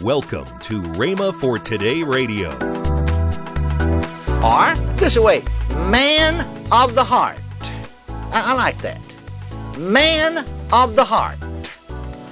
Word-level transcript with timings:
Welcome 0.00 0.46
to 0.62 0.82
Rhema 0.82 1.32
for 1.40 1.56
Today 1.56 2.02
Radio. 2.02 2.50
Or, 4.42 4.74
this 4.98 5.16
way, 5.16 5.44
man 5.88 6.66
of 6.72 6.96
the 6.96 7.04
heart. 7.04 7.38
I, 8.08 8.42
I 8.42 8.52
like 8.54 8.82
that. 8.82 9.00
Man 9.78 10.44
of 10.72 10.96
the 10.96 11.04
heart. 11.04 11.38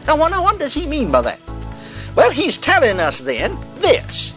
Now, 0.09 0.17
now, 0.17 0.43
what 0.43 0.59
does 0.59 0.75
he 0.75 0.87
mean 0.87 1.13
by 1.13 1.21
that? 1.23 1.39
Well, 2.17 2.33
he's 2.33 2.59
telling 2.59 2.99
us 2.99 3.21
then 3.21 3.57
this 3.77 4.35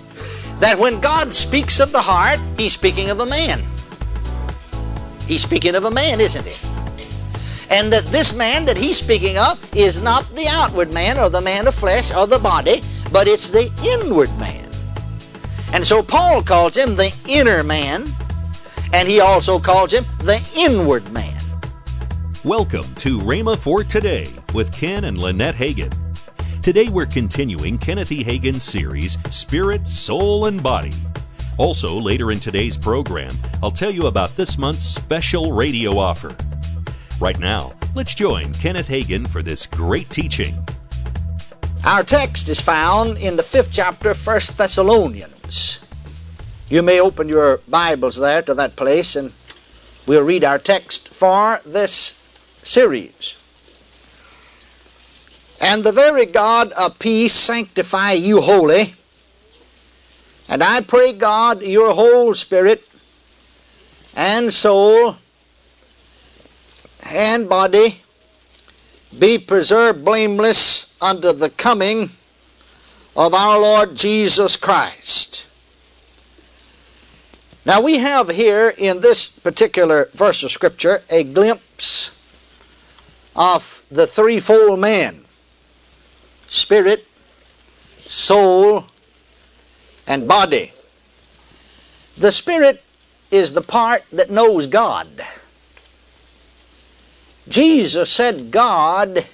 that 0.60 0.78
when 0.78 1.02
God 1.02 1.34
speaks 1.34 1.80
of 1.80 1.92
the 1.92 2.02
heart, 2.02 2.40
he's 2.58 2.74
speaking 2.74 3.10
of 3.10 3.22
a 3.22 3.26
man. 3.26 3.64
He's 5.26 5.42
speaking 5.42 5.74
of 5.74 5.86
a 5.86 5.92
man, 5.92 6.22
isn't 6.22 6.46
he? 6.46 6.56
And 7.72 7.92
that 7.92 8.06
this 8.06 8.34
man 8.34 8.66
that 8.66 8.78
he's 8.78 8.98
speaking 8.98 9.40
of 9.40 9.60
is 9.76 10.00
not 10.00 10.30
the 10.36 10.48
outward 10.48 10.94
man 10.94 11.18
or 11.18 11.32
the 11.32 11.42
man 11.42 11.68
of 11.68 11.74
flesh 11.74 12.14
or 12.14 12.28
the 12.28 12.38
body, 12.38 12.84
but 13.16 13.30
it's 13.30 13.50
the 13.50 13.72
inward 13.82 14.30
man. 14.38 14.70
And 15.72 15.88
so 15.88 16.04
Paul 16.04 16.44
calls 16.44 16.76
him 16.76 16.98
the 16.98 17.14
inner 17.26 17.64
man, 17.64 18.14
and 18.92 19.08
he 19.08 19.22
also 19.22 19.58
calls 19.58 19.94
him 19.94 20.04
the 20.20 20.46
inward 20.54 21.10
man. 21.14 21.42
Welcome 22.44 22.94
to 22.96 23.18
Rhema 23.18 23.58
for 23.58 23.86
Today 23.86 24.30
with 24.54 24.70
Ken 24.74 25.06
and 25.06 25.18
Lynette 25.18 25.56
Hagin. 25.56 25.94
Today 26.62 26.90
we're 26.90 27.06
continuing 27.06 27.78
Kenneth 27.78 28.12
E. 28.12 28.22
Hagin's 28.22 28.64
series, 28.64 29.18
Spirit, 29.32 29.88
Soul, 29.88 30.48
and 30.48 30.62
Body. 30.62 30.92
Also, 31.58 31.98
later 31.98 32.34
in 32.34 32.40
today's 32.42 32.76
program, 32.76 33.38
I'll 33.64 33.72
tell 33.72 33.92
you 33.92 34.08
about 34.08 34.36
this 34.36 34.58
month's 34.58 34.84
special 34.84 35.54
radio 35.54 35.98
offer. 35.98 36.36
Right 37.22 37.40
now, 37.40 37.76
let's 37.96 38.14
join 38.14 38.54
Kenneth 38.56 38.90
Hagin 38.90 39.26
for 39.26 39.42
this 39.42 39.66
great 39.66 40.10
teaching. 40.10 40.54
Our 41.86 42.04
text 42.04 42.50
is 42.50 42.60
found 42.60 43.20
in 43.20 43.36
the 43.36 43.44
fifth 43.44 43.72
chapter 43.72 44.10
of 44.10 44.26
1 44.26 44.40
Thessalonians. 44.58 45.78
You 46.68 46.82
may 46.82 47.00
open 47.00 47.30
your 47.30 47.62
Bibles 47.68 48.16
there 48.18 48.42
to 48.42 48.56
that 48.56 48.76
place 48.76 49.16
and 49.16 49.32
we'll 50.08 50.24
read 50.24 50.44
our 50.44 50.58
text 50.58 51.10
for 51.10 51.62
this 51.64 52.16
series. 52.64 53.36
And 55.62 55.84
the 55.84 55.92
very 55.92 56.26
God 56.26 56.72
of 56.72 56.98
peace 56.98 57.36
sanctify 57.36 58.14
you 58.14 58.42
wholly. 58.42 58.96
And 60.50 60.64
I 60.64 60.82
pray, 60.82 61.14
God, 61.14 61.62
your 61.62 61.94
whole 61.94 62.34
spirit 62.34 62.84
and 64.16 64.52
soul 64.52 65.18
and 67.14 67.48
body 67.48 68.02
be 69.18 69.38
preserved 69.38 70.04
blameless 70.04 70.88
unto 71.02 71.32
the 71.32 71.50
coming 71.50 72.10
of 73.16 73.34
our 73.34 73.60
Lord 73.60 73.96
Jesus 73.96 74.56
Christ. 74.56 75.48
Now 77.66 77.82
we 77.82 77.98
have 77.98 78.30
here 78.30 78.74
in 78.78 79.00
this 79.00 79.28
particular 79.28 80.10
verse 80.14 80.44
of 80.44 80.52
Scripture 80.52 81.02
a 81.10 81.24
glimpse 81.24 82.12
of 83.36 83.84
the 83.90 84.06
threefold 84.06 84.80
man 84.80 85.26
spirit, 86.48 87.06
soul, 88.06 88.86
and 90.08 90.28
body. 90.28 90.72
The 92.18 92.32
spirit 92.32 92.84
is 93.32 93.54
the 93.54 93.62
part 93.62 94.04
that 94.12 94.30
knows 94.30 94.68
God. 94.68 95.26
Jesus 97.48 98.10
said 98.10 98.52
God 98.52 99.26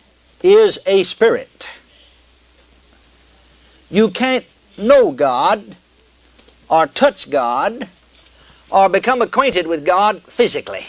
is 0.43 0.79
a 0.85 1.03
spirit. 1.03 1.67
You 3.89 4.09
can't 4.09 4.45
know 4.77 5.11
God 5.11 5.75
or 6.69 6.87
touch 6.87 7.29
God 7.29 7.87
or 8.69 8.89
become 8.89 9.21
acquainted 9.21 9.67
with 9.67 9.85
God 9.85 10.21
physically. 10.23 10.85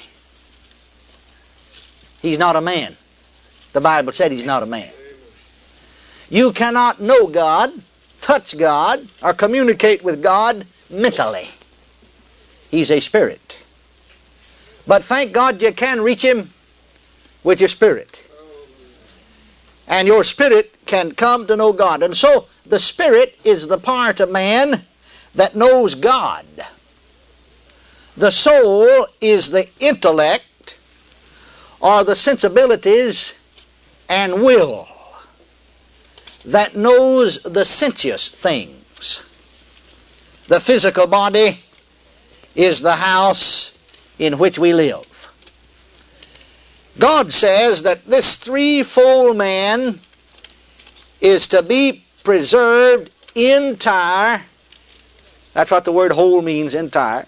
He's 2.20 2.38
not 2.38 2.56
a 2.56 2.60
man. 2.60 2.96
The 3.72 3.80
Bible 3.80 4.12
said 4.12 4.30
he's 4.32 4.44
not 4.44 4.62
a 4.62 4.66
man. 4.66 4.92
You 6.30 6.52
cannot 6.52 7.00
know 7.00 7.26
God, 7.26 7.72
touch 8.20 8.56
God, 8.56 9.06
or 9.22 9.34
communicate 9.34 10.02
with 10.02 10.22
God 10.22 10.66
mentally. 10.88 11.48
He's 12.70 12.90
a 12.90 13.00
spirit. 13.00 13.58
But 14.86 15.04
thank 15.04 15.32
God 15.32 15.60
you 15.60 15.72
can 15.72 16.00
reach 16.00 16.22
him 16.22 16.50
with 17.44 17.60
your 17.60 17.68
spirit. 17.68 18.22
And 19.88 20.06
your 20.06 20.24
spirit 20.24 20.74
can 20.86 21.12
come 21.12 21.46
to 21.46 21.56
know 21.56 21.72
God. 21.72 22.02
And 22.02 22.16
so 22.16 22.46
the 22.64 22.78
spirit 22.78 23.38
is 23.44 23.66
the 23.66 23.78
part 23.78 24.20
of 24.20 24.30
man 24.30 24.84
that 25.34 25.56
knows 25.56 25.94
God. 25.94 26.46
The 28.16 28.30
soul 28.30 29.06
is 29.20 29.50
the 29.50 29.68
intellect 29.80 30.78
or 31.80 32.04
the 32.04 32.14
sensibilities 32.14 33.34
and 34.08 34.42
will 34.42 34.88
that 36.44 36.76
knows 36.76 37.38
the 37.42 37.64
sensuous 37.64 38.28
things. 38.28 39.22
The 40.48 40.60
physical 40.60 41.06
body 41.06 41.60
is 42.54 42.80
the 42.80 42.96
house 42.96 43.72
in 44.18 44.38
which 44.38 44.58
we 44.58 44.72
live. 44.72 45.11
God 46.98 47.32
says 47.32 47.82
that 47.84 48.06
this 48.06 48.36
threefold 48.36 49.36
man 49.36 50.00
is 51.20 51.48
to 51.48 51.62
be 51.62 52.04
preserved 52.22 53.10
entire. 53.34 54.44
That's 55.54 55.70
what 55.70 55.84
the 55.84 55.92
word 55.92 56.12
whole 56.12 56.42
means, 56.42 56.74
entire. 56.74 57.26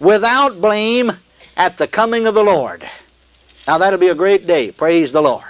Without 0.00 0.60
blame 0.60 1.12
at 1.56 1.78
the 1.78 1.86
coming 1.86 2.26
of 2.26 2.34
the 2.34 2.42
Lord. 2.42 2.88
Now 3.66 3.78
that'll 3.78 3.98
be 3.98 4.08
a 4.08 4.14
great 4.14 4.46
day. 4.46 4.72
Praise 4.72 5.12
the 5.12 5.22
Lord. 5.22 5.44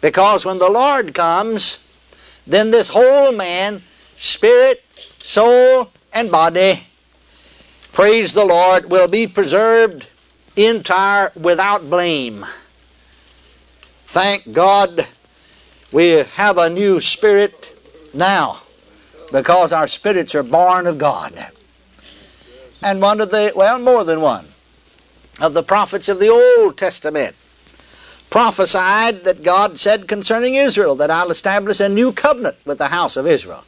Because 0.00 0.44
when 0.44 0.58
the 0.58 0.68
Lord 0.68 1.14
comes, 1.14 1.78
then 2.46 2.70
this 2.70 2.88
whole 2.88 3.32
man, 3.32 3.82
spirit, 4.16 4.84
soul, 5.22 5.90
and 6.12 6.30
body, 6.30 6.86
praise 7.92 8.32
the 8.32 8.44
Lord, 8.44 8.90
will 8.90 9.08
be 9.08 9.26
preserved 9.26 10.06
entire 10.56 11.32
without 11.34 11.88
blame. 11.88 12.46
Thank 14.04 14.52
God 14.52 15.06
we 15.90 16.08
have 16.08 16.58
a 16.58 16.70
new 16.70 17.00
spirit 17.00 17.76
now 18.12 18.60
because 19.32 19.72
our 19.72 19.88
spirits 19.88 20.34
are 20.34 20.42
born 20.42 20.86
of 20.86 20.98
God. 20.98 21.48
And 22.82 23.00
one 23.00 23.20
of 23.20 23.30
the, 23.30 23.52
well, 23.56 23.78
more 23.78 24.04
than 24.04 24.20
one, 24.20 24.48
of 25.40 25.54
the 25.54 25.62
prophets 25.62 26.08
of 26.08 26.20
the 26.20 26.28
Old 26.28 26.76
Testament 26.76 27.34
prophesied 28.30 29.24
that 29.24 29.42
God 29.42 29.78
said 29.78 30.08
concerning 30.08 30.56
Israel 30.56 30.96
that 30.96 31.10
I'll 31.10 31.30
establish 31.30 31.80
a 31.80 31.88
new 31.88 32.12
covenant 32.12 32.56
with 32.64 32.78
the 32.78 32.88
house 32.88 33.16
of 33.16 33.26
Israel. 33.26 33.64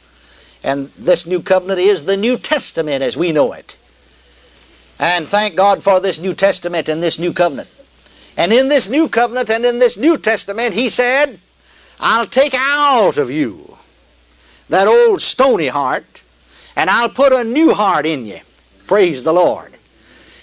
And 0.63 0.91
this 0.97 1.25
new 1.25 1.41
covenant 1.41 1.79
is 1.79 2.03
the 2.03 2.17
New 2.17 2.37
Testament 2.37 3.01
as 3.01 3.15
we 3.15 3.31
know 3.31 3.53
it. 3.53 3.76
And 4.99 5.27
thank 5.27 5.55
God 5.55 5.83
for 5.83 5.99
this 5.99 6.19
New 6.19 6.33
Testament 6.33 6.89
and 6.89 7.01
this 7.01 7.19
new 7.19 7.33
covenant. 7.33 7.69
And 8.35 8.53
in 8.53 8.67
this 8.67 8.87
new 8.87 9.09
covenant 9.09 9.49
and 9.49 9.65
in 9.65 9.79
this 9.79 9.97
New 9.97 10.17
Testament, 10.17 10.73
he 10.73 10.89
said, 10.89 11.39
I'll 11.99 12.27
take 12.27 12.53
out 12.55 13.17
of 13.17 13.31
you 13.31 13.77
that 14.69 14.87
old 14.87 15.21
stony 15.21 15.67
heart, 15.67 16.21
and 16.75 16.89
I'll 16.89 17.09
put 17.09 17.33
a 17.33 17.43
new 17.43 17.73
heart 17.73 18.05
in 18.05 18.25
you. 18.25 18.39
Praise 18.85 19.23
the 19.23 19.33
Lord. 19.33 19.73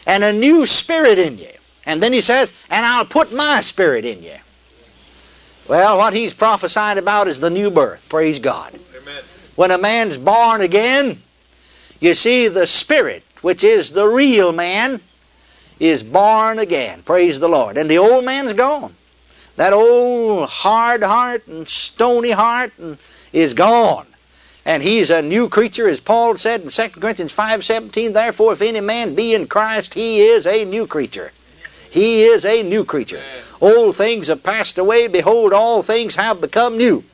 And 0.06 0.24
a 0.24 0.32
new 0.32 0.66
spirit 0.66 1.18
in 1.18 1.38
you. 1.38 1.50
And 1.86 2.02
then 2.02 2.12
he 2.12 2.20
says, 2.20 2.52
and 2.70 2.84
I'll 2.84 3.04
put 3.04 3.32
my 3.32 3.60
spirit 3.60 4.04
in 4.04 4.22
you. 4.22 4.36
Well, 5.68 5.98
what 5.98 6.12
he's 6.12 6.34
prophesying 6.34 6.98
about 6.98 7.28
is 7.28 7.40
the 7.40 7.50
new 7.50 7.70
birth. 7.70 8.04
Praise 8.08 8.38
God. 8.38 8.74
Amen. 8.96 9.22
When 9.56 9.70
a 9.70 9.78
man's 9.78 10.18
born 10.18 10.60
again, 10.60 11.22
you 12.00 12.14
see 12.14 12.48
the 12.48 12.66
spirit 12.66 13.22
which 13.44 13.62
is 13.62 13.90
the 13.90 14.08
real 14.08 14.52
man, 14.52 15.00
is 15.78 16.02
born 16.02 16.58
again. 16.58 17.02
Praise 17.02 17.38
the 17.38 17.48
Lord. 17.48 17.76
And 17.76 17.90
the 17.90 17.98
old 17.98 18.24
man's 18.24 18.54
gone. 18.54 18.94
That 19.56 19.74
old 19.74 20.48
hard 20.48 21.02
heart 21.02 21.46
and 21.46 21.68
stony 21.68 22.30
heart 22.30 22.72
and 22.78 22.96
is 23.34 23.52
gone. 23.52 24.06
And 24.64 24.82
he's 24.82 25.10
a 25.10 25.20
new 25.20 25.50
creature, 25.50 25.86
as 25.88 26.00
Paul 26.00 26.36
said 26.38 26.62
in 26.62 26.70
2 26.70 26.88
Corinthians 27.00 27.36
5.17, 27.36 28.14
Therefore, 28.14 28.54
if 28.54 28.62
any 28.62 28.80
man 28.80 29.14
be 29.14 29.34
in 29.34 29.46
Christ, 29.46 29.92
he 29.92 30.20
is 30.22 30.46
a 30.46 30.64
new 30.64 30.86
creature. 30.86 31.32
He 31.90 32.24
is 32.24 32.46
a 32.46 32.62
new 32.62 32.82
creature. 32.82 33.20
Old 33.60 33.94
things 33.94 34.28
have 34.28 34.42
passed 34.42 34.78
away. 34.78 35.06
Behold, 35.06 35.52
all 35.52 35.82
things 35.82 36.16
have 36.16 36.40
become 36.40 36.78
new. 36.78 37.04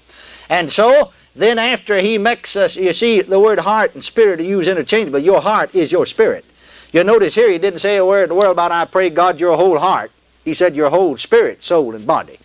And 0.48 0.70
so, 0.70 1.10
then 1.34 1.58
after 1.58 1.98
he 1.98 2.18
makes 2.18 2.56
us, 2.56 2.76
you 2.76 2.92
see, 2.92 3.20
the 3.20 3.38
word 3.38 3.60
heart 3.60 3.94
and 3.94 4.04
spirit 4.04 4.40
are 4.40 4.44
used 4.44 4.68
interchangeably. 4.68 5.22
Your 5.22 5.40
heart 5.40 5.74
is 5.74 5.92
your 5.92 6.06
spirit. 6.06 6.44
You 6.92 7.04
notice 7.04 7.34
here 7.34 7.50
he 7.50 7.58
didn't 7.58 7.78
say 7.78 7.96
a 7.96 8.04
word 8.04 8.24
in 8.24 8.28
the 8.30 8.34
world 8.34 8.52
about 8.52 8.72
I 8.72 8.84
pray 8.84 9.10
God 9.10 9.38
your 9.38 9.56
whole 9.56 9.78
heart. 9.78 10.10
He 10.44 10.54
said 10.54 10.74
your 10.74 10.90
whole 10.90 11.16
spirit, 11.16 11.62
soul, 11.62 11.94
and 11.94 12.06
body. 12.06 12.38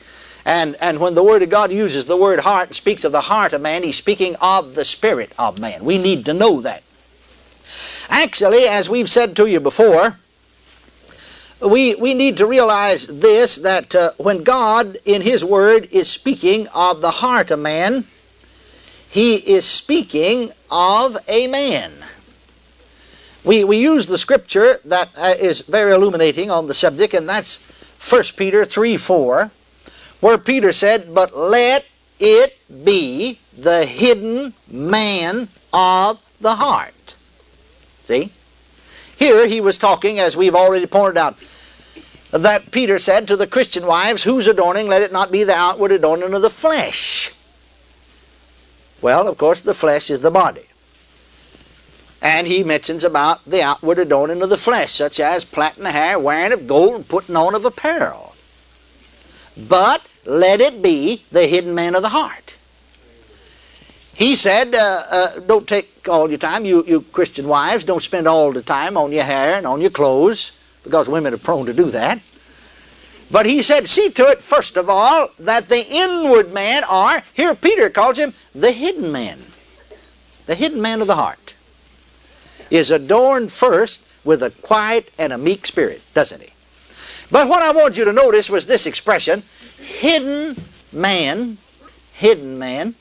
And, 0.45 0.75
and 0.79 0.99
when 0.99 1.15
the 1.15 1.23
Word 1.23 1.41
of 1.41 1.49
God 1.49 1.71
uses 1.71 2.05
the 2.05 2.15
word 2.15 2.39
heart 2.39 2.67
and 2.67 2.75
speaks 2.75 3.03
of 3.03 3.11
the 3.11 3.21
heart 3.21 3.53
of 3.53 3.61
man, 3.61 3.81
he's 3.81 3.95
speaking 3.95 4.35
of 4.35 4.75
the 4.75 4.85
spirit 4.85 5.31
of 5.39 5.59
man. 5.59 5.83
We 5.83 5.97
need 5.97 6.25
to 6.25 6.33
know 6.35 6.61
that. 6.61 6.83
Actually, 8.09 8.67
as 8.67 8.87
we've 8.87 9.09
said 9.09 9.35
to 9.37 9.47
you 9.47 9.59
before, 9.59 10.19
we, 11.65 11.95
we 11.95 12.13
need 12.13 12.37
to 12.37 12.45
realize 12.45 13.07
this 13.07 13.55
that 13.55 13.95
uh, 13.95 14.11
when 14.17 14.43
God 14.43 14.97
in 15.05 15.23
His 15.23 15.43
Word 15.43 15.87
is 15.91 16.07
speaking 16.07 16.67
of 16.75 17.01
the 17.01 17.09
heart 17.09 17.49
of 17.49 17.57
man, 17.57 18.05
He 19.15 19.35
is 19.35 19.63
speaking 19.63 20.51
of 20.69 21.17
a 21.29 21.47
man. 21.47 21.93
We, 23.45 23.63
we 23.63 23.77
use 23.77 24.07
the 24.07 24.17
scripture 24.17 24.79
that 24.83 25.07
uh, 25.15 25.35
is 25.39 25.61
very 25.61 25.93
illuminating 25.93 26.51
on 26.51 26.67
the 26.67 26.73
subject, 26.73 27.13
and 27.13 27.29
that's 27.29 27.59
1 28.09 28.23
Peter 28.35 28.65
3 28.65 28.97
4 28.97 29.51
where 30.19 30.37
Peter 30.37 30.73
said, 30.73 31.15
But 31.15 31.33
let 31.33 31.85
it 32.19 32.57
be 32.83 33.39
the 33.57 33.85
hidden 33.85 34.53
man 34.67 35.47
of 35.71 36.19
the 36.41 36.57
heart. 36.57 37.15
See? 38.07 38.33
Here 39.15 39.47
he 39.47 39.61
was 39.61 39.77
talking, 39.77 40.19
as 40.19 40.35
we've 40.35 40.55
already 40.55 40.87
pointed 40.87 41.17
out, 41.17 41.37
that 42.31 42.69
Peter 42.71 42.99
said 42.99 43.29
to 43.29 43.37
the 43.37 43.47
Christian 43.47 43.85
wives, 43.85 44.23
Whose 44.23 44.47
adorning, 44.47 44.89
let 44.89 45.01
it 45.01 45.13
not 45.13 45.31
be 45.31 45.45
the 45.45 45.55
outward 45.55 45.93
adorning 45.93 46.33
of 46.33 46.41
the 46.41 46.49
flesh. 46.49 47.31
Well, 49.01 49.27
of 49.27 49.37
course, 49.37 49.61
the 49.61 49.73
flesh 49.73 50.09
is 50.09 50.21
the 50.21 50.31
body. 50.31 50.65
And 52.21 52.47
he 52.47 52.63
mentions 52.63 53.03
about 53.03 53.45
the 53.45 53.61
outward 53.61 53.99
adorning 53.99 54.41
of 54.41 54.49
the 54.49 54.57
flesh, 54.57 54.93
such 54.93 55.19
as 55.19 55.45
plaiting 55.45 55.83
the 55.83 55.91
hair, 55.91 56.17
wearing 56.17 56.53
of 56.53 56.67
gold, 56.67 57.07
putting 57.07 57.35
on 57.35 57.53
of 57.53 57.65
apparel. 57.65 58.35
But 59.55 60.01
let 60.25 60.59
it 60.59 60.81
be 60.81 61.23
the 61.31 61.45
hidden 61.45 61.75
man 61.75 61.95
of 61.95 62.01
the 62.01 62.09
heart. 62.09 62.55
He 64.15 64.35
said, 64.35 64.73
uh, 64.73 65.03
uh, 65.09 65.39
don't 65.41 65.67
take 65.67 66.07
all 66.07 66.29
your 66.29 66.37
time, 66.39 66.65
you, 66.65 66.83
you 66.87 67.01
Christian 67.01 67.47
wives, 67.47 67.83
don't 67.83 68.01
spend 68.01 68.27
all 68.27 68.53
the 68.53 68.61
time 68.61 68.97
on 68.97 69.11
your 69.11 69.23
hair 69.23 69.55
and 69.57 69.67
on 69.67 69.81
your 69.81 69.89
clothes, 69.89 70.51
because 70.83 71.09
women 71.09 71.33
are 71.33 71.37
prone 71.37 71.65
to 71.65 71.73
do 71.73 71.91
that. 71.91 72.19
But 73.31 73.45
he 73.45 73.61
said, 73.61 73.87
see 73.87 74.09
to 74.11 74.27
it, 74.27 74.41
first 74.41 74.77
of 74.77 74.89
all, 74.89 75.29
that 75.39 75.67
the 75.67 75.85
inward 75.87 76.53
man, 76.53 76.83
or 76.91 77.21
here 77.33 77.55
Peter 77.55 77.89
calls 77.89 78.17
him 78.17 78.33
the 78.53 78.71
hidden 78.71 79.11
man, 79.11 79.39
the 80.45 80.55
hidden 80.55 80.81
man 80.81 81.01
of 81.01 81.07
the 81.07 81.15
heart, 81.15 81.55
is 82.69 82.91
adorned 82.91 83.51
first 83.51 84.01
with 84.23 84.43
a 84.43 84.51
quiet 84.51 85.11
and 85.17 85.33
a 85.33 85.37
meek 85.37 85.65
spirit, 85.65 86.01
doesn't 86.13 86.41
he? 86.41 86.49
But 87.31 87.47
what 87.47 87.63
I 87.63 87.71
want 87.71 87.97
you 87.97 88.05
to 88.05 88.13
notice 88.13 88.49
was 88.49 88.65
this 88.65 88.85
expression 88.85 89.43
hidden 89.79 90.55
man, 90.91 91.57
hidden 92.13 92.59
man, 92.59 92.95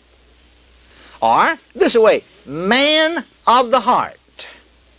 or 1.21 1.59
this 1.75 1.97
way, 1.97 2.25
man 2.45 3.25
of 3.47 3.71
the 3.71 3.81
heart. 3.81 4.19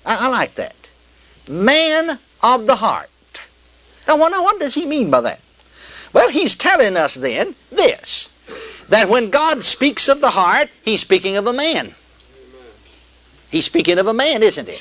I, 0.05 0.15
I 0.15 0.27
like 0.27 0.55
that. 0.55 0.75
Man 1.49 2.19
of 2.41 2.65
the 2.65 2.77
heart. 2.77 3.09
Now, 4.07 4.17
what, 4.17 4.31
now, 4.31 4.43
what 4.43 4.59
does 4.59 4.75
he 4.75 4.85
mean 4.85 5.09
by 5.09 5.21
that? 5.21 5.39
Well, 6.13 6.29
he's 6.29 6.55
telling 6.55 6.95
us 6.95 7.15
then 7.15 7.55
this 7.71 8.29
that 8.89 9.09
when 9.09 9.31
God 9.31 9.63
speaks 9.63 10.07
of 10.07 10.21
the 10.21 10.29
heart, 10.29 10.69
he's 10.83 11.01
speaking 11.01 11.37
of 11.37 11.47
a 11.47 11.53
man. 11.53 11.95
He's 13.49 13.65
speaking 13.65 13.97
of 13.97 14.07
a 14.07 14.13
man, 14.13 14.43
isn't 14.43 14.69
he? 14.69 14.77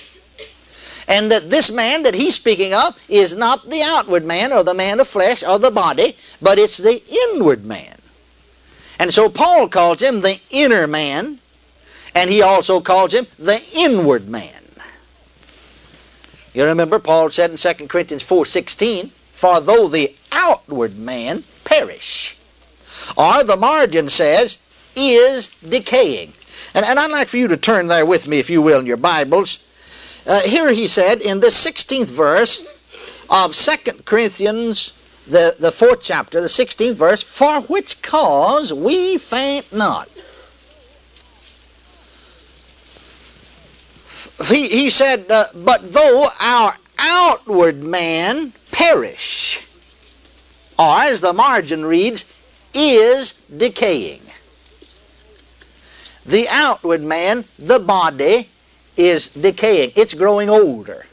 And 1.06 1.30
that 1.30 1.50
this 1.50 1.70
man 1.70 2.02
that 2.02 2.14
he's 2.14 2.34
speaking 2.34 2.74
of 2.74 3.02
is 3.08 3.34
not 3.34 3.68
the 3.68 3.82
outward 3.82 4.24
man 4.24 4.52
or 4.52 4.62
the 4.62 4.74
man 4.74 5.00
of 5.00 5.08
flesh 5.08 5.42
or 5.42 5.58
the 5.58 5.70
body, 5.70 6.16
but 6.40 6.58
it's 6.58 6.78
the 6.78 7.02
inward 7.06 7.64
man. 7.64 7.96
And 8.98 9.12
so 9.12 9.28
Paul 9.28 9.68
calls 9.68 10.00
him 10.00 10.20
the 10.20 10.40
inner 10.50 10.86
man, 10.86 11.40
and 12.14 12.30
he 12.30 12.42
also 12.42 12.80
calls 12.80 13.12
him 13.12 13.26
the 13.38 13.62
inward 13.72 14.28
man. 14.28 14.63
You 16.54 16.64
remember 16.64 17.00
Paul 17.00 17.30
said 17.30 17.50
in 17.50 17.56
2 17.56 17.88
Corinthians 17.88 18.22
4:16, 18.22 19.10
"For 19.32 19.60
though 19.60 19.88
the 19.88 20.14
outward 20.30 20.96
man 20.96 21.42
perish, 21.64 22.36
or 23.16 23.42
the 23.42 23.56
margin 23.56 24.08
says, 24.08 24.58
is 24.94 25.50
decaying." 25.68 26.32
And, 26.72 26.86
and 26.86 27.00
I'd 27.00 27.10
like 27.10 27.28
for 27.28 27.38
you 27.38 27.48
to 27.48 27.56
turn 27.56 27.88
there 27.88 28.06
with 28.06 28.28
me, 28.28 28.38
if 28.38 28.48
you 28.48 28.62
will, 28.62 28.78
in 28.78 28.86
your 28.86 28.96
Bibles, 28.96 29.58
uh, 30.26 30.40
here 30.42 30.72
he 30.72 30.86
said 30.86 31.20
in 31.20 31.40
the 31.40 31.50
16th 31.50 32.06
verse 32.06 32.62
of 33.28 33.54
2 33.54 34.04
Corinthians, 34.04 34.92
the, 35.26 35.56
the 35.58 35.72
fourth 35.72 36.00
chapter, 36.02 36.40
the 36.40 36.46
16th 36.46 36.94
verse, 36.94 37.22
for 37.22 37.62
which 37.62 38.00
cause 38.00 38.72
we 38.72 39.18
faint 39.18 39.72
not. 39.72 40.08
He, 44.48 44.68
he 44.68 44.90
said, 44.90 45.30
uh, 45.30 45.44
but 45.54 45.92
though 45.92 46.28
our 46.40 46.74
outward 46.98 47.82
man 47.82 48.52
perish, 48.72 49.60
or 50.78 51.00
as 51.02 51.20
the 51.20 51.32
margin 51.32 51.84
reads, 51.84 52.24
is 52.74 53.34
decaying. 53.56 54.22
The 56.26 56.48
outward 56.48 57.02
man, 57.02 57.44
the 57.58 57.78
body, 57.78 58.48
is 58.96 59.28
decaying. 59.28 59.92
It's 59.94 60.14
growing 60.14 60.48
older. 60.48 61.06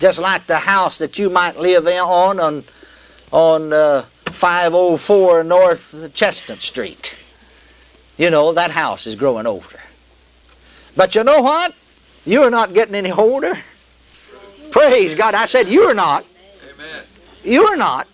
Just 0.00 0.18
like 0.18 0.46
the 0.46 0.58
house 0.58 0.98
that 0.98 1.18
you 1.18 1.30
might 1.30 1.56
live 1.56 1.86
in 1.86 1.98
on 1.98 2.40
on, 2.40 2.64
on 3.30 3.72
uh, 3.72 4.04
504 4.26 5.44
North 5.44 6.12
Chestnut 6.14 6.58
Street. 6.58 7.14
You 8.16 8.30
know, 8.30 8.52
that 8.52 8.70
house 8.72 9.06
is 9.06 9.14
growing 9.14 9.46
older. 9.46 9.80
But 10.96 11.14
you 11.14 11.24
know 11.24 11.42
what? 11.42 11.74
You're 12.24 12.50
not 12.50 12.72
getting 12.72 12.94
any 12.94 13.10
older. 13.10 13.58
Praise 14.70 15.14
God. 15.14 15.34
I 15.34 15.46
said, 15.46 15.68
You're 15.68 15.94
not. 15.94 16.24
You're 17.42 17.76
not. 17.76 18.08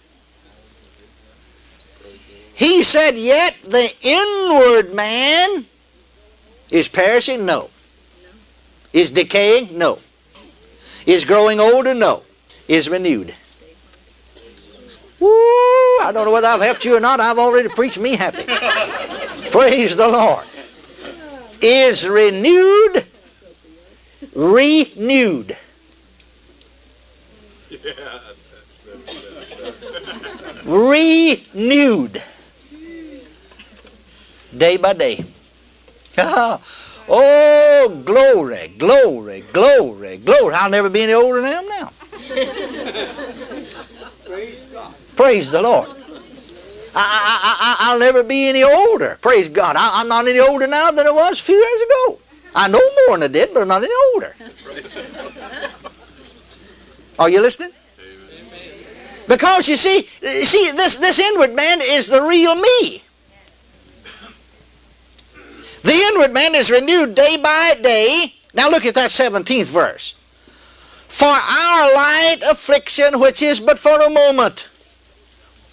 He 2.54 2.82
said, 2.82 3.16
Yet 3.16 3.56
the 3.64 3.90
inward 4.02 4.94
man 4.94 5.66
is 6.70 6.88
perishing? 6.88 7.46
No. 7.46 7.70
Is 8.92 9.10
decaying? 9.10 9.78
No. 9.78 9.98
Is 11.06 11.24
growing 11.24 11.60
older? 11.60 11.94
No. 11.94 12.22
Is 12.68 12.88
renewed. 12.88 13.34
Woo! 15.18 15.28
I 15.28 16.10
don't 16.12 16.24
know 16.24 16.32
whether 16.32 16.48
I've 16.48 16.62
helped 16.62 16.84
you 16.84 16.96
or 16.96 17.00
not. 17.00 17.20
I've 17.20 17.38
already 17.38 17.68
preached 17.68 17.98
me 17.98 18.16
happy. 18.16 18.44
Praise 19.50 19.96
the 19.96 20.08
Lord. 20.08 20.46
Is 21.62 22.08
renewed, 22.08 23.04
renewed. 24.34 25.56
renewed. 30.64 32.22
Day 34.56 34.76
by 34.76 34.92
day. 34.94 35.24
oh, 36.18 38.02
glory, 38.04 38.74
glory, 38.78 39.44
glory, 39.52 40.16
glory. 40.18 40.54
I'll 40.54 40.70
never 40.70 40.90
be 40.90 41.02
any 41.02 41.12
older 41.12 41.40
than 41.40 41.52
I 41.52 41.56
am 41.56 41.68
now. 41.68 41.92
Praise 44.26 44.62
God. 44.72 44.94
Praise 45.16 45.50
the 45.50 45.62
Lord. 45.62 45.99
I, 46.94 47.90
will 47.92 48.00
never 48.00 48.22
be 48.22 48.48
any 48.48 48.62
older. 48.62 49.18
Praise 49.20 49.48
God. 49.48 49.76
I, 49.76 50.00
am 50.00 50.08
not 50.08 50.26
any 50.28 50.38
older 50.38 50.66
now 50.66 50.90
than 50.90 51.06
I 51.06 51.10
was 51.10 51.40
a 51.40 51.42
few 51.42 51.56
years 51.56 51.80
ago. 51.82 52.18
I 52.54 52.68
know 52.68 52.80
more 53.06 53.18
than 53.18 53.30
I 53.30 53.32
did, 53.32 53.54
but 53.54 53.62
I'm 53.62 53.68
not 53.68 53.84
any 53.84 53.94
older. 54.14 54.34
Are 57.18 57.28
you 57.28 57.40
listening? 57.40 57.70
Because 59.28 59.68
you 59.68 59.76
see, 59.76 60.02
see 60.02 60.70
this, 60.72 60.96
this 60.96 61.18
inward 61.18 61.54
man 61.54 61.80
is 61.80 62.08
the 62.08 62.22
real 62.22 62.54
me. 62.54 63.02
The 65.82 65.92
inward 65.92 66.32
man 66.32 66.54
is 66.54 66.70
renewed 66.70 67.14
day 67.14 67.36
by 67.36 67.74
day. 67.80 68.34
Now 68.54 68.68
look 68.70 68.84
at 68.84 68.94
that 68.96 69.10
17th 69.10 69.66
verse. 69.66 70.14
For 71.08 71.26
our 71.26 71.94
light 71.94 72.38
affliction, 72.42 73.20
which 73.20 73.42
is 73.42 73.60
but 73.60 73.78
for 73.78 74.00
a 74.00 74.10
moment. 74.10 74.68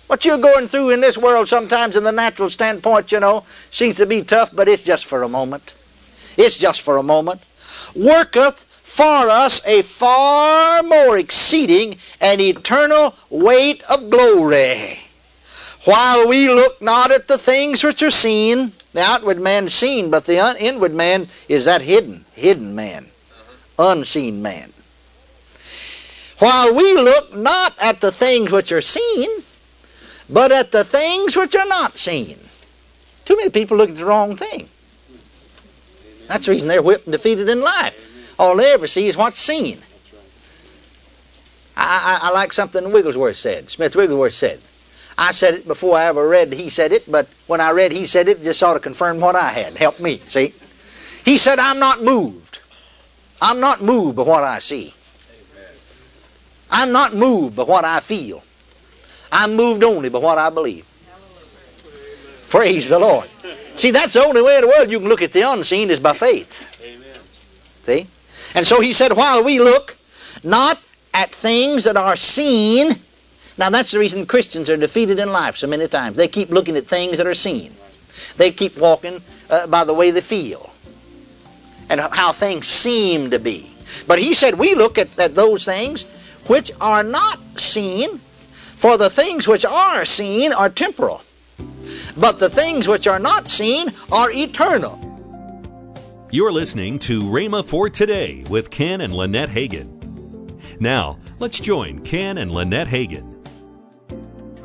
What 0.07 0.23
you're 0.23 0.37
going 0.37 0.69
through 0.69 0.91
in 0.91 1.01
this 1.01 1.17
world 1.17 1.49
sometimes 1.49 1.97
in 1.97 2.03
the 2.05 2.11
natural 2.11 2.49
standpoint, 2.49 3.11
you 3.11 3.19
know, 3.19 3.43
seems 3.71 3.95
to 3.95 4.05
be 4.05 4.21
tough, 4.21 4.51
but 4.53 4.67
it's 4.67 4.83
just 4.83 5.05
for 5.05 5.21
a 5.21 5.29
moment. 5.29 5.73
It's 6.37 6.57
just 6.57 6.81
for 6.81 6.97
a 6.97 7.03
moment. 7.03 7.41
Worketh 7.93 8.63
for 8.63 9.29
us 9.29 9.61
a 9.65 9.81
far 9.81 10.81
more 10.81 11.17
exceeding 11.17 11.97
and 12.21 12.39
eternal 12.39 13.15
weight 13.29 13.83
of 13.83 14.09
glory. 14.09 14.99
While 15.83 16.27
we 16.27 16.47
look 16.47 16.81
not 16.81 17.11
at 17.11 17.27
the 17.27 17.37
things 17.37 17.83
which 17.83 18.01
are 18.01 18.11
seen, 18.11 18.71
the 18.93 19.01
outward 19.01 19.39
man 19.39 19.67
seen, 19.67 20.09
but 20.09 20.25
the 20.25 20.55
inward 20.59 20.93
man 20.93 21.27
is 21.49 21.65
that 21.65 21.81
hidden, 21.81 22.25
hidden 22.33 22.75
man, 22.75 23.09
unseen 23.77 24.41
man. 24.41 24.71
While 26.39 26.73
we 26.73 26.95
look 26.95 27.35
not 27.35 27.73
at 27.81 27.99
the 27.99 28.11
things 28.11 28.51
which 28.51 28.71
are 28.71 28.81
seen, 28.81 29.29
but 30.29 30.51
at 30.51 30.71
the 30.71 30.83
things 30.83 31.35
which 31.35 31.55
are 31.55 31.65
not 31.65 31.97
seen. 31.97 32.37
Too 33.25 33.35
many 33.35 33.49
people 33.49 33.77
look 33.77 33.89
at 33.89 33.95
the 33.95 34.05
wrong 34.05 34.35
thing. 34.35 34.69
That's 36.27 36.45
the 36.45 36.51
reason 36.51 36.67
they're 36.67 36.81
whipped 36.81 37.05
and 37.05 37.11
defeated 37.11 37.47
in 37.49 37.61
life. 37.61 38.35
All 38.39 38.55
they 38.55 38.73
ever 38.73 38.87
see 38.87 39.07
is 39.07 39.17
what's 39.17 39.39
seen. 39.39 39.81
I, 41.75 42.19
I, 42.21 42.27
I 42.27 42.31
like 42.31 42.53
something 42.53 42.91
Wigglesworth 42.91 43.37
said, 43.37 43.69
Smith 43.69 43.95
Wigglesworth 43.95 44.33
said. 44.33 44.59
I 45.17 45.31
said 45.31 45.55
it 45.55 45.67
before 45.67 45.97
I 45.97 46.05
ever 46.05 46.27
read 46.27 46.53
he 46.53 46.69
said 46.69 46.91
it, 46.91 47.09
but 47.09 47.27
when 47.47 47.59
I 47.59 47.71
read 47.71 47.91
he 47.91 48.05
said 48.05 48.27
it, 48.27 48.39
it 48.39 48.43
just 48.43 48.59
sort 48.59 48.75
of 48.75 48.83
confirmed 48.83 49.21
what 49.21 49.35
I 49.35 49.49
had. 49.49 49.77
Helped 49.77 49.99
me, 49.99 50.21
see? 50.27 50.53
He 51.25 51.37
said, 51.37 51.59
I'm 51.59 51.79
not 51.79 52.03
moved. 52.03 52.59
I'm 53.41 53.59
not 53.59 53.81
moved 53.81 54.15
by 54.15 54.23
what 54.23 54.43
I 54.43 54.59
see. 54.59 54.93
I'm 56.69 56.91
not 56.91 57.15
moved 57.15 57.55
by 57.55 57.63
what 57.63 57.85
I 57.85 57.99
feel. 57.99 58.43
I'm 59.31 59.55
moved 59.55 59.83
only 59.83 60.09
by 60.09 60.19
what 60.19 60.37
I 60.37 60.49
believe. 60.49 60.85
Praise 62.49 62.87
the 62.87 62.99
Lord. 62.99 63.29
See, 63.75 63.91
that's 63.91 64.13
the 64.13 64.25
only 64.25 64.41
way 64.41 64.55
in 64.55 64.61
the 64.61 64.67
world 64.67 64.89
you 64.89 64.99
can 64.99 65.09
look 65.09 65.21
at 65.21 65.31
the 65.31 65.41
unseen 65.41 65.89
is 65.91 65.99
by 65.99 66.13
faith. 66.13 66.63
Amen. 66.81 67.19
See? 67.83 68.07
And 68.55 68.65
so 68.65 68.79
he 68.81 68.93
said, 68.93 69.13
while 69.13 69.43
we 69.43 69.59
look 69.59 69.97
not 70.43 70.79
at 71.13 71.31
things 71.31 71.83
that 71.83 71.97
are 71.97 72.15
seen, 72.15 72.95
now 73.57 73.69
that's 73.69 73.91
the 73.91 73.99
reason 73.99 74.25
Christians 74.25 74.69
are 74.69 74.77
defeated 74.77 75.19
in 75.19 75.31
life 75.31 75.57
so 75.57 75.67
many 75.67 75.87
times. 75.87 76.17
They 76.17 76.27
keep 76.27 76.49
looking 76.49 76.77
at 76.77 76.87
things 76.87 77.17
that 77.17 77.27
are 77.27 77.33
seen. 77.33 77.75
They 78.37 78.51
keep 78.51 78.77
walking 78.77 79.21
uh, 79.49 79.67
by 79.67 79.83
the 79.83 79.93
way 79.93 80.11
they 80.11 80.21
feel 80.21 80.71
and 81.89 81.99
how 81.99 82.31
things 82.31 82.67
seem 82.67 83.29
to 83.31 83.39
be. 83.39 83.69
But 84.07 84.19
he 84.19 84.33
said, 84.33 84.55
we 84.55 84.75
look 84.75 84.97
at, 84.97 85.17
at 85.19 85.35
those 85.35 85.65
things 85.65 86.03
which 86.47 86.71
are 86.81 87.03
not 87.03 87.39
seen, 87.59 88.19
for 88.77 88.97
the 88.97 89.09
things 89.09 89.47
which 89.47 89.65
are 89.65 90.05
seen 90.05 90.53
are 90.53 90.69
temporal 90.69 91.21
but 92.17 92.39
the 92.39 92.49
things 92.49 92.87
which 92.87 93.07
are 93.07 93.19
not 93.19 93.47
seen 93.47 93.91
are 94.11 94.31
eternal. 94.31 94.99
You're 96.31 96.51
listening 96.51 96.99
to 96.99 97.21
Rhema 97.21 97.65
for 97.65 97.89
Today 97.89 98.43
with 98.49 98.69
Ken 98.69 99.01
and 99.01 99.13
Lynette 99.13 99.49
Hagin. 99.49 99.93
Now, 100.79 101.17
let's 101.39 101.59
join 101.59 101.99
Ken 101.99 102.37
and 102.37 102.51
Lynette 102.51 102.87
Hagin. 102.87 103.33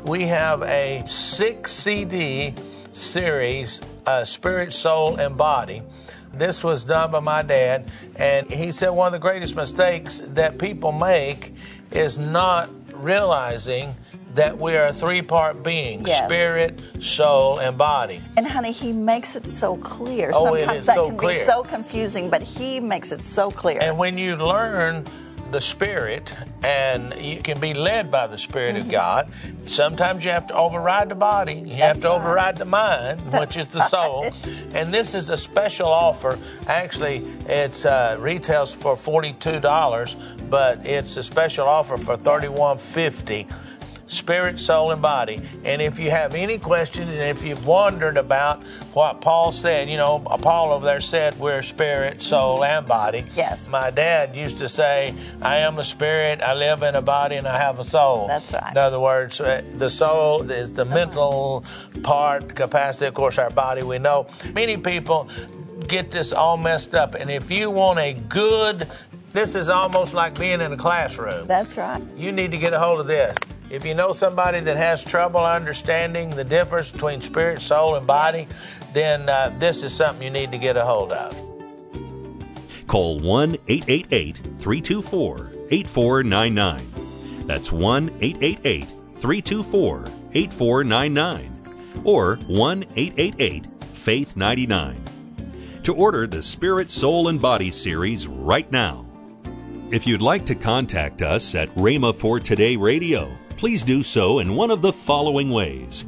We 0.03 0.23
have 0.23 0.61
a 0.63 1.03
six 1.05 1.71
CD 1.71 2.53
series, 2.91 3.79
uh, 4.05 4.25
Spirit, 4.25 4.73
Soul, 4.73 5.15
and 5.19 5.37
Body. 5.37 5.81
This 6.33 6.63
was 6.63 6.83
done 6.83 7.11
by 7.11 7.19
my 7.19 7.43
dad, 7.43 7.89
and 8.15 8.51
he 8.51 8.71
said 8.71 8.89
one 8.89 9.07
of 9.07 9.13
the 9.13 9.19
greatest 9.19 9.55
mistakes 9.55 10.19
that 10.29 10.57
people 10.57 10.91
make 10.91 11.53
is 11.91 12.17
not 12.17 12.69
realizing 13.03 13.93
that 14.33 14.57
we 14.57 14.75
are 14.75 14.87
a 14.87 14.93
three 14.93 15.21
part 15.21 15.61
being 15.61 16.05
yes. 16.05 16.25
spirit, 16.25 16.81
soul, 16.99 17.59
and 17.59 17.77
body. 17.77 18.21
And 18.37 18.47
honey, 18.47 18.71
he 18.71 18.91
makes 18.91 19.35
it 19.35 19.45
so 19.45 19.77
clear. 19.77 20.31
Oh, 20.33 20.45
Sometimes 20.45 20.85
that 20.87 20.95
so 20.95 21.07
can 21.07 21.17
clear. 21.17 21.33
be 21.33 21.39
so 21.41 21.61
confusing, 21.61 22.29
but 22.29 22.41
he 22.41 22.79
makes 22.79 23.11
it 23.11 23.21
so 23.21 23.51
clear. 23.51 23.79
And 23.81 23.97
when 23.97 24.17
you 24.17 24.35
learn 24.35 25.05
the 25.53 25.61
Spirit 25.61 26.33
and 26.63 27.13
you 27.17 27.41
can 27.41 27.59
be 27.59 27.73
led 27.73 28.11
by 28.11 28.27
the 28.27 28.37
Spirit 28.37 28.75
mm-hmm. 28.75 28.85
of 28.87 28.91
God. 28.91 29.31
Sometimes 29.67 30.25
you 30.25 30.31
have 30.31 30.47
to 30.47 30.55
override 30.55 31.09
the 31.09 31.15
body, 31.15 31.53
you 31.53 31.77
That's 31.77 31.81
have 31.81 32.01
to 32.01 32.09
right. 32.09 32.15
override 32.15 32.57
the 32.57 32.65
mind, 32.65 33.21
That's 33.29 33.39
which 33.55 33.57
is 33.57 33.67
the 33.67 33.87
soul. 33.87 34.31
And 34.73 34.93
this 34.93 35.15
is 35.15 35.29
a 35.29 35.37
special 35.37 35.87
offer. 35.87 36.37
Actually, 36.67 37.17
it's 37.47 37.85
uh, 37.85 38.17
retails 38.19 38.73
for 38.73 38.95
$42, 38.95 40.49
but 40.49 40.85
it's 40.85 41.15
a 41.15 41.23
special 41.23 41.67
offer 41.67 41.97
for 41.97 42.17
$31.50 42.17 43.51
spirit, 44.07 44.59
soul, 44.59 44.91
and 44.91 45.01
body. 45.01 45.41
And 45.63 45.81
if 45.81 45.99
you 45.99 46.11
have 46.11 46.35
any 46.35 46.57
questions, 46.57 47.09
and 47.09 47.21
if 47.21 47.43
you've 47.43 47.65
wondered 47.65 48.17
about 48.17 48.61
what 48.93 49.21
Paul 49.21 49.51
said, 49.51 49.89
you 49.89 49.97
know, 49.97 50.19
Paul 50.19 50.71
over 50.71 50.85
there 50.85 51.01
said 51.01 51.37
we're 51.39 51.61
spirit, 51.61 52.21
soul, 52.21 52.63
and 52.63 52.85
body. 52.85 53.25
Yes. 53.35 53.69
My 53.69 53.89
dad 53.89 54.35
used 54.35 54.57
to 54.59 54.69
say, 54.69 55.13
I 55.41 55.57
am 55.57 55.79
a 55.79 55.83
spirit, 55.83 56.41
I 56.41 56.53
live 56.53 56.83
in 56.83 56.95
a 56.95 57.01
body, 57.01 57.35
and 57.35 57.47
I 57.47 57.57
have 57.57 57.79
a 57.79 57.83
soul. 57.83 58.27
That's 58.27 58.53
right. 58.53 58.71
In 58.71 58.77
other 58.77 58.99
words, 58.99 59.41
uh, 59.41 59.63
the 59.75 59.89
soul 59.89 60.49
is 60.51 60.73
the 60.73 60.85
mental 60.85 61.65
part, 62.03 62.55
capacity. 62.55 63.05
Of 63.05 63.13
course, 63.13 63.37
our 63.37 63.49
body, 63.49 63.83
we 63.83 63.99
know. 63.99 64.27
Many 64.53 64.77
people 64.77 65.29
get 65.87 66.11
this 66.11 66.31
all 66.31 66.57
messed 66.57 66.95
up. 66.95 67.15
And 67.15 67.29
if 67.29 67.51
you 67.51 67.69
want 67.69 67.99
a 67.99 68.13
good 68.13 68.87
this 69.33 69.55
is 69.55 69.67
almost 69.67 70.13
like 70.13 70.37
being 70.39 70.61
in 70.61 70.71
a 70.71 70.77
classroom. 70.77 71.47
That's 71.47 71.77
right. 71.77 72.01
You 72.15 72.31
need 72.31 72.51
to 72.51 72.57
get 72.57 72.73
a 72.73 72.79
hold 72.79 72.99
of 72.99 73.07
this. 73.07 73.35
If 73.69 73.85
you 73.85 73.95
know 73.95 74.13
somebody 74.13 74.59
that 74.61 74.77
has 74.77 75.03
trouble 75.03 75.43
understanding 75.43 76.29
the 76.29 76.43
difference 76.43 76.91
between 76.91 77.21
spirit, 77.21 77.61
soul, 77.61 77.95
and 77.95 78.05
body, 78.05 78.41
yes. 78.41 78.63
then 78.93 79.27
uh, 79.27 79.51
this 79.57 79.81
is 79.81 79.93
something 79.93 80.23
you 80.23 80.29
need 80.29 80.51
to 80.51 80.59
get 80.59 80.77
a 80.77 80.85
hold 80.85 81.11
of. 81.11 81.35
Call 82.85 83.19
1 83.19 83.57
888 83.67 84.37
324 84.37 85.51
8499. 85.71 87.47
That's 87.47 87.71
1 87.71 88.09
888 88.21 88.85
324 89.15 90.05
8499 90.33 92.03
or 92.03 92.35
1 92.47 92.83
888 92.95 93.65
Faith 93.83 94.35
99. 94.35 95.01
To 95.83 95.95
order 95.95 96.27
the 96.27 96.43
Spirit, 96.43 96.91
Soul, 96.91 97.29
and 97.29 97.41
Body 97.41 97.71
series 97.71 98.27
right 98.27 98.71
now. 98.71 99.02
If 99.93 100.05
you'd 100.07 100.23
like 100.23 100.45
to 100.47 100.55
contact 100.55 101.21
us 101.21 101.53
at 101.53 101.69
Rhema 101.75 102.15
for 102.15 102.39
Today 102.39 102.75
Radio, 102.75 103.31
please 103.49 103.83
do 103.83 104.01
so 104.01 104.39
in 104.39 104.55
one 104.55 104.71
of 104.71 104.81
the 104.81 104.91
following 104.91 105.51
ways. 105.51 106.03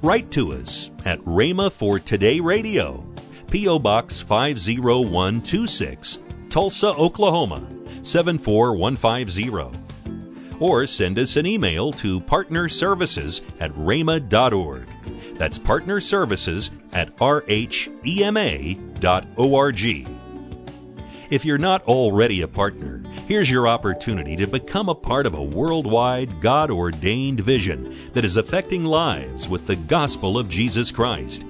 Write 0.00 0.30
to 0.30 0.54
us 0.54 0.90
at 1.04 1.20
Rhema 1.26 1.70
for 1.70 1.98
Today 1.98 2.40
Radio, 2.40 3.04
P.O. 3.50 3.78
Box 3.78 4.22
50126, 4.22 6.18
Tulsa, 6.48 6.94
Oklahoma 6.94 7.62
74150. 8.00 10.56
Or 10.58 10.86
send 10.86 11.18
us 11.18 11.36
an 11.36 11.44
email 11.44 11.92
to 11.92 12.22
partnerservices 12.22 13.42
at 13.60 13.70
rhema.org. 13.72 14.86
That's 15.34 15.58
partnerservices 15.58 16.70
at 16.94 17.14
rhema.org. 17.16 17.74
If 21.30 21.44
you're 21.44 21.58
not 21.58 21.82
already 21.84 22.42
a 22.42 22.48
partner, 22.48 23.02
here's 23.26 23.50
your 23.50 23.66
opportunity 23.66 24.36
to 24.36 24.46
become 24.46 24.88
a 24.88 24.94
part 24.94 25.24
of 25.24 25.34
a 25.34 25.42
worldwide, 25.42 26.40
God 26.42 26.70
ordained 26.70 27.40
vision 27.40 27.96
that 28.12 28.24
is 28.24 28.36
affecting 28.36 28.84
lives 28.84 29.48
with 29.48 29.66
the 29.66 29.76
gospel 29.76 30.38
of 30.38 30.50
Jesus 30.50 30.90
Christ. 30.90 31.46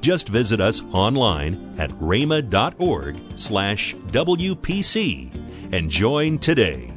Just 0.00 0.28
visit 0.28 0.60
us 0.60 0.82
online 0.92 1.74
at 1.78 1.90
rhema.org 1.90 3.16
slash 3.36 3.94
WPC 3.94 5.72
and 5.72 5.90
join 5.90 6.38
today. 6.38 6.92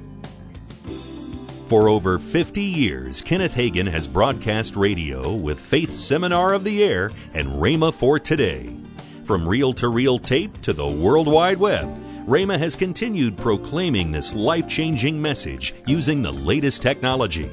For 1.68 1.90
over 1.90 2.20
50 2.20 2.62
years, 2.62 3.22
Kenneth 3.22 3.56
Hagin 3.56 3.90
has 3.90 4.06
broadcast 4.06 4.76
radio 4.76 5.34
with 5.34 5.60
Faith 5.60 5.94
Seminar 5.94 6.54
of 6.54 6.64
the 6.64 6.84
Air 6.84 7.10
and 7.34 7.48
Rhema 7.48 7.92
for 7.92 8.20
Today. 8.20 8.85
From 9.26 9.50
reel 9.50 9.74
to 9.74 9.90
reel 9.90 10.20
tape 10.20 10.62
to 10.62 10.72
the 10.72 10.86
World 10.86 11.28
Wide 11.28 11.58
Web, 11.58 11.88
Rhema 12.28 12.60
has 12.60 12.76
continued 12.76 13.36
proclaiming 13.36 14.12
this 14.12 14.36
life 14.36 14.68
changing 14.68 15.20
message 15.20 15.74
using 15.88 16.22
the 16.22 16.32
latest 16.32 16.84
technology. 16.84 17.50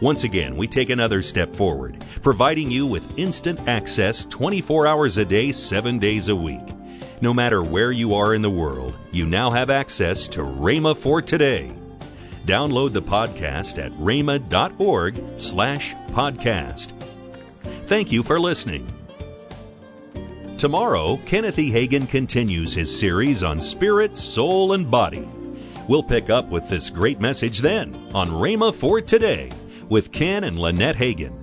Once 0.00 0.22
again, 0.22 0.56
we 0.56 0.68
take 0.68 0.90
another 0.90 1.20
step 1.20 1.52
forward, 1.56 1.96
providing 2.22 2.70
you 2.70 2.86
with 2.86 3.18
instant 3.18 3.58
access 3.66 4.24
24 4.26 4.86
hours 4.86 5.16
a 5.16 5.24
day, 5.24 5.50
7 5.50 5.98
days 5.98 6.28
a 6.28 6.36
week. 6.36 6.62
No 7.20 7.34
matter 7.34 7.64
where 7.64 7.90
you 7.90 8.14
are 8.14 8.32
in 8.32 8.42
the 8.42 8.48
world, 8.48 8.96
you 9.10 9.26
now 9.26 9.50
have 9.50 9.70
access 9.70 10.28
to 10.28 10.42
Rhema 10.42 10.96
for 10.96 11.20
today. 11.20 11.72
Download 12.46 12.92
the 12.92 13.02
podcast 13.02 13.84
at 13.84 13.90
rhema.org 13.92 15.20
slash 15.36 15.94
podcast. 16.12 16.92
Thank 17.88 18.12
you 18.12 18.22
for 18.22 18.38
listening. 18.38 18.86
Tomorrow, 20.62 21.16
Kenneth 21.26 21.58
E. 21.58 21.72
Hagin 21.72 22.08
continues 22.08 22.72
his 22.72 22.96
series 22.96 23.42
on 23.42 23.60
spirit, 23.60 24.16
soul, 24.16 24.74
and 24.74 24.88
body. 24.88 25.28
We'll 25.88 26.04
pick 26.04 26.30
up 26.30 26.50
with 26.50 26.68
this 26.68 26.88
great 26.88 27.18
message 27.18 27.58
then 27.58 27.92
on 28.14 28.28
Rhema 28.28 28.72
for 28.72 29.00
Today 29.00 29.50
with 29.88 30.12
Ken 30.12 30.44
and 30.44 30.56
Lynette 30.56 30.94
Hagin. 30.94 31.41